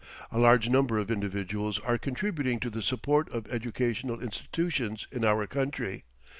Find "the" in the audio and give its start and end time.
2.71-2.81